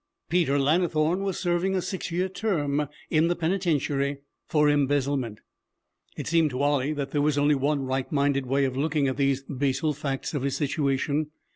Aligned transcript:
Peter 0.29 0.57
Lannithorne 0.57 1.21
was 1.21 1.37
serving 1.37 1.75
a 1.75 1.81
six 1.83 2.09
year 2.09 2.27
term 2.27 2.89
in 3.11 3.27
the 3.27 3.35
penitentiary 3.35 4.17
for 4.47 4.67
embezzlement. 4.67 5.41
It 6.17 6.25
seemed 6.25 6.49
to 6.49 6.63
Ollie 6.63 6.93
that 6.93 7.11
there 7.11 7.21
was 7.21 7.37
only 7.37 7.53
one 7.53 7.83
right 7.85 8.11
minded 8.11 8.47
way 8.47 8.65
of 8.65 8.75
looking 8.75 9.07
at 9.07 9.17
these 9.17 9.43
basal 9.43 9.93
facts 9.93 10.33
of 10.33 10.41
his 10.41 10.57
situation. 10.57 11.29